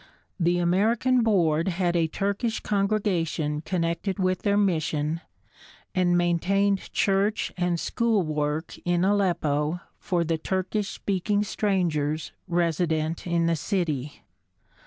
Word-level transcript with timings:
The 0.39 0.57
American 0.57 1.21
Board 1.21 1.67
had 1.67 1.95
a 1.95 2.07
Turkish 2.07 2.59
congregation 2.61 3.61
connected 3.61 4.17
with 4.17 4.41
their 4.41 4.57
mission 4.57 5.21
and 5.93 6.17
maintained 6.17 6.91
church 6.91 7.51
and 7.55 7.79
school 7.79 8.23
work 8.23 8.75
in 8.83 9.05
Aleppo 9.05 9.79
for 9.99 10.23
the 10.23 10.39
Turkish 10.39 10.89
speaking 10.89 11.43
strangers 11.43 12.31
resident 12.47 13.27
in 13.27 13.45
the 13.45 13.55
city. 13.55 14.23